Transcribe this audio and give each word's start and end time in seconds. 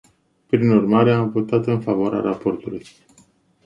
Prin 0.47 0.69
urmare, 0.69 1.11
am 1.13 1.31
votat 1.31 1.65
în 1.65 1.79
favoarea 1.81 2.19
raportului. 2.19 2.83